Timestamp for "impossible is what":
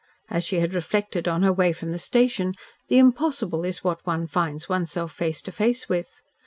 2.97-4.03